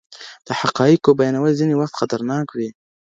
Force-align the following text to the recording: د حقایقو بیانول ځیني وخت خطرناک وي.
د 0.47 0.47
حقایقو 0.59 1.17
بیانول 1.19 1.51
ځیني 1.59 1.75
وخت 1.77 1.93
خطرناک 1.99 2.47
وي. 2.57 2.69